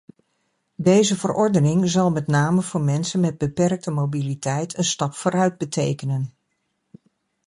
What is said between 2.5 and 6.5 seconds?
voor mensen met beperkte mobiliteit een stap vooruit betekenen.